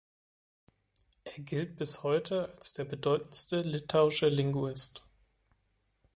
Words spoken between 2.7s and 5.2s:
der bedeutendste litauische Linguist.